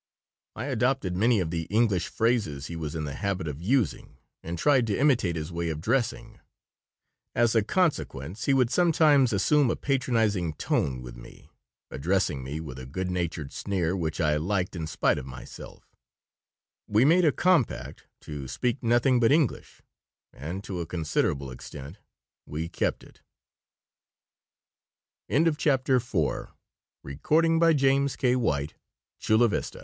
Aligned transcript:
I 0.55 0.65
adopted 0.65 1.15
many 1.15 1.39
of 1.39 1.51
the 1.51 1.65
English 1.65 2.07
phrases 2.07 2.65
he 2.65 2.75
was 2.75 2.95
in 2.95 3.03
the 3.03 3.13
habit 3.13 3.47
of 3.47 3.61
using 3.61 4.17
and 4.41 4.57
tried 4.57 4.87
to 4.87 4.97
imitate 4.97 5.35
his 5.35 5.51
way 5.51 5.69
of 5.69 5.79
dressing. 5.79 6.39
As 7.35 7.53
a 7.53 7.61
consequence, 7.63 8.45
he 8.45 8.53
would 8.55 8.71
sometimes 8.71 9.31
assume 9.31 9.69
a 9.69 9.75
patronizing 9.75 10.53
tone 10.53 11.03
with 11.03 11.15
me, 11.15 11.51
addressing 11.91 12.43
me 12.43 12.59
with 12.59 12.79
a 12.79 12.87
good 12.87 13.11
natured 13.11 13.53
sneer 13.53 13.95
which 13.95 14.19
I 14.19 14.37
liked 14.37 14.75
in 14.75 14.87
spite 14.87 15.19
of 15.19 15.27
myself 15.27 15.93
We 16.87 17.05
made 17.05 17.23
a 17.23 17.31
compact 17.31 18.07
to 18.21 18.47
speak 18.47 18.81
nothing 18.81 19.19
but 19.19 19.31
English, 19.31 19.83
and, 20.33 20.63
to 20.63 20.79
a 20.79 20.87
considerable 20.87 21.51
extent, 21.51 21.99
we 22.47 22.69
kept 22.69 23.03
it 23.03 23.21
CHAPTER 25.29 25.99
V 25.99 26.03
A 26.03 26.03
FEW 26.03 26.49
weeks 27.03 27.21
of 27.27 27.33
employment 27.43 27.61
were 28.09 28.09
succeeded 28.09 29.49
by 29.51 29.57
an 29.59 29.65